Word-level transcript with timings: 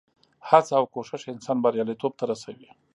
هڅه 0.49 0.73
او 0.79 0.85
کوښښ 0.93 1.23
انسان 1.33 1.57
بریالیتوب 1.63 2.11
ته 2.19 2.23
رسوي. 2.31 2.69